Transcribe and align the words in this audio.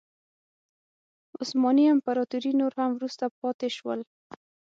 عثماني 1.41 1.85
امپراتوري 1.95 2.51
نور 2.59 2.71
هم 2.79 2.89
وروسته 2.93 3.25
پاتې 3.39 3.67
شول. 3.77 3.99